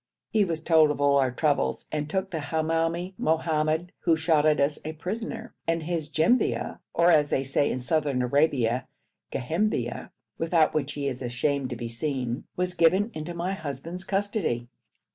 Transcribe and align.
He 0.31 0.43
was 0.43 0.63
told 0.63 0.89
of 0.89 0.99
all 0.99 1.17
our 1.17 1.29
troubles, 1.29 1.85
and 1.91 2.09
took 2.09 2.31
the 2.31 2.39
Hamoumi, 2.39 3.13
Mohammad, 3.19 3.91
who 3.99 4.15
shot 4.17 4.47
at 4.47 4.59
us, 4.59 4.79
a 4.83 4.93
prisoner, 4.93 5.53
and 5.67 5.83
his 5.83 6.09
jembia 6.09 6.79
(or 6.91 7.11
as 7.11 7.29
they 7.29 7.43
say 7.43 7.69
in 7.69 7.77
Southern 7.77 8.23
Arabia 8.23 8.87
ghembia), 9.31 10.09
without 10.39 10.73
which 10.73 10.93
he 10.93 11.07
is 11.07 11.21
ashamed 11.21 11.69
to 11.69 11.75
be 11.75 11.87
seen, 11.87 12.45
was 12.55 12.73
given 12.73 13.11
into 13.13 13.35
my 13.35 13.53
husband's 13.53 14.03
custody. 14.03 14.69